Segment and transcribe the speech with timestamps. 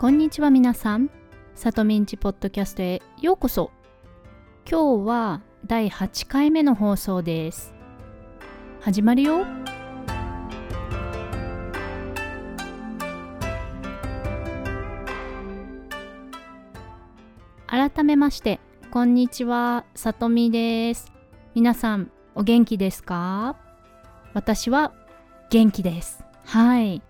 [0.00, 1.10] こんにちは皆さん。
[1.54, 3.70] さとみんちポッドキャストへようこそ。
[4.66, 7.74] 今日は第8回目の放送です。
[8.80, 9.44] 始まるよ。
[17.66, 18.58] 改めまして、
[18.90, 21.12] こんにちは、さとみです。
[21.54, 23.54] 皆さん、お元気ですか？
[24.32, 24.94] 私は
[25.50, 26.24] 元気です。
[26.46, 27.02] はい。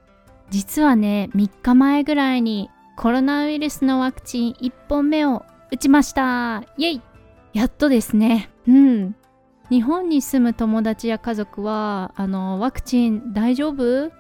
[0.50, 2.68] 実はね、3日前ぐらいに
[3.00, 7.02] コロナウイルスのワクチン1本目を打ちましたイェイ
[7.54, 8.50] やっとですね。
[8.68, 9.16] うん。
[9.70, 14.12] 日本に住む友達や家族は、あの、ワクチン大丈夫？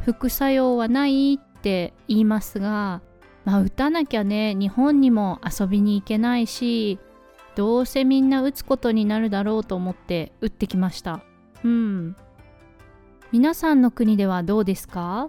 [0.00, 3.02] 副作用はないって言いますが、
[3.44, 6.98] まあ打たなきゃね、日本にも遊びに行けないし、
[7.56, 11.20] どうせみんな打つことになるだろうと思って打ってきました。
[11.62, 12.16] うん。
[13.32, 15.28] 皆さんの国ではどうですか？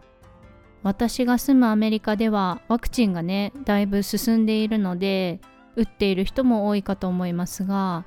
[0.86, 5.42] 私が住むアメリカではワクチンがねだいぶ進んでいるので
[5.76, 8.06] 打っている人も多いかと思いますが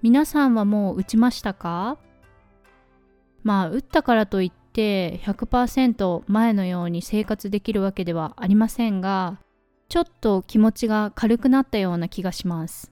[0.00, 1.98] 皆さんはもう打ちましたか？
[3.42, 9.38] まあ打ったからといって100%前のように生活できるわけではありませんが
[9.90, 12.90] ちょっと気持ちが軽くなったような気がします。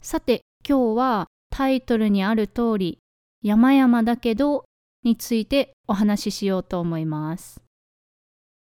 [0.00, 2.98] さて今日はタイトルにある通り
[3.42, 4.64] 山々だけど
[5.04, 7.60] についてお話ししようと思います。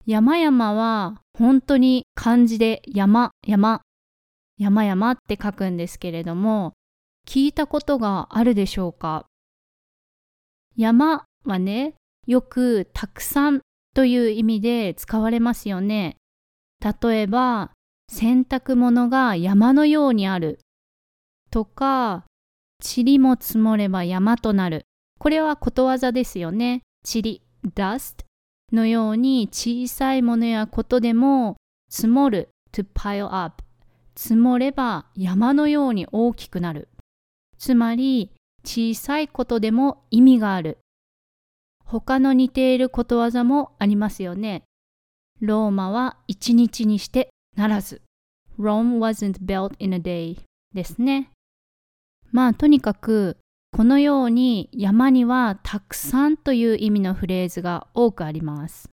[0.07, 3.83] 山々は本当に漢字で山、山、
[4.59, 6.73] 山々って書くんですけれども、
[7.27, 9.27] 聞いたことがあるでしょうか？
[10.77, 11.95] 山はね、
[12.27, 13.61] よくたくさん
[13.95, 16.17] という意味で使われますよね。
[16.81, 17.73] 例えば、
[18.09, 20.61] 洗濯物が山のようにある
[21.51, 22.25] とか、
[22.85, 24.87] 塵も積もれば山となる
[25.19, 26.83] これはことわざですよね。
[27.05, 27.43] 塵、
[27.75, 28.25] dust
[28.73, 31.57] のように小さいものやことでも
[31.89, 33.63] 積もる to pile up
[34.17, 36.89] 積もれば山のように大きくなる。
[37.59, 38.33] つまり
[38.65, 40.79] 小さいことでも意味がある。
[41.85, 44.65] 他の似ていることわざもありますよね。
[45.41, 48.03] ローマは一日にしてならず。
[48.59, 50.39] Rome wasn't built in a day
[50.75, 51.31] ですね。
[52.33, 53.37] まあとにかく
[53.77, 58.89] このように山にはたくさんという意味のフレーズが多くあります。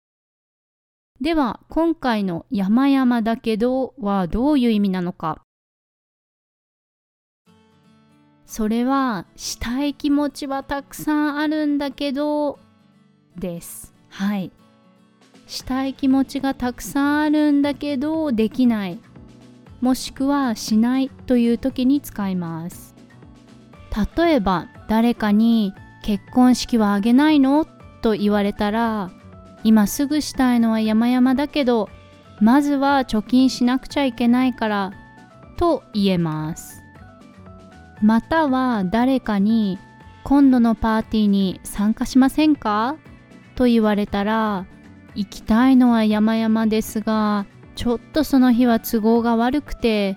[1.21, 5.43] では今回の山々だけどはどういう意味なのか
[8.47, 12.61] それはしたい気持ちはたくさんあるんだけど
[13.37, 13.93] です。
[14.11, 14.53] はい。
[15.49, 19.01] したい気持ちがたくさんあるんだけどできない。
[19.81, 22.98] もしくはしないという時に使います。
[24.17, 27.67] 例えば誰かに結婚式はあげないの？
[28.01, 29.11] と言われたら
[29.65, 31.89] 今すぐしたいのは山々だけど
[32.41, 34.93] まずは貯金しなくちゃいけないから
[35.57, 36.83] と言えます。
[38.01, 39.79] または誰かに
[40.23, 42.97] 今度のパーティーに参加しませんか？
[43.57, 44.67] と言われたら
[45.17, 50.17] 行きたいのは山々ですがちょっとその日は都合が悪くて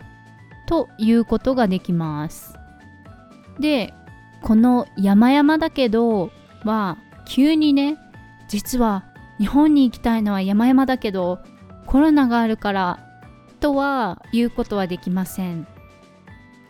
[0.68, 2.54] ということができます。
[3.60, 3.94] で
[4.42, 6.32] この「山々だけど」
[6.64, 7.98] は急にね
[8.48, 9.06] 実は
[9.40, 11.40] 日本に行きたいのは山々だけど
[11.86, 13.00] コロナがあるから
[13.60, 15.68] とは言うことはできません。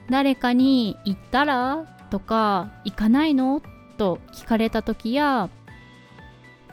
[0.09, 3.62] 誰かに行ったらとか行かないの
[3.98, 5.50] と聞かれた時や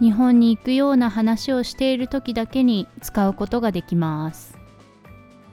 [0.01, 4.57] 日本に行くような話をしている時だけに使うことができます。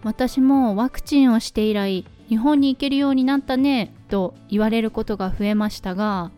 [0.04, 3.95] 私もワクチンをして以来日本に行けるようになったね。
[4.10, 6.32] と言われることが増えましたが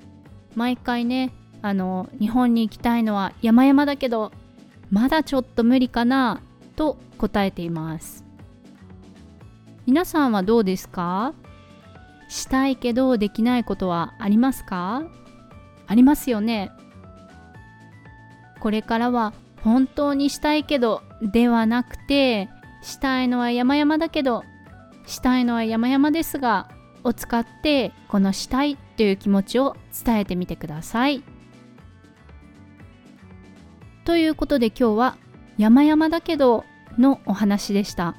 [0.55, 4.31] 毎回ねあの日本に行きたいのは山々だけど
[4.89, 6.41] まだちょっと無理かな
[6.75, 8.23] と答えています。
[9.85, 11.33] 皆さんはどうですか？
[12.29, 15.03] したいけどできないことはありますか？
[15.87, 16.71] ありますよね。
[18.59, 19.33] これからは
[19.63, 22.49] 本当にしたいけどではなくて
[22.81, 24.43] したいのは山々だけど
[25.05, 26.69] したいのは山々ですが
[27.07, 29.75] を使ってこのしたいという気持ちを
[30.05, 31.23] 伝えてみてください。
[34.05, 35.17] ということで今日は
[35.57, 36.63] 山々だけど
[36.97, 38.15] のお話でした。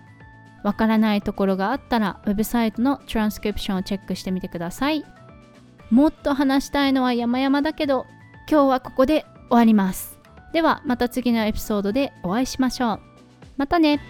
[0.64, 5.04] わからないところがあったらウェブサイトのトランスクリプションをチェックしてみてください。
[5.90, 8.06] もっと話したいのは山々だけど
[8.50, 10.18] 今日はここで終わります。
[10.52, 13.00] ではまた次のエピソードでお会いしましょう。
[13.56, 14.00] またね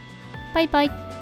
[0.55, 1.18] バイバイ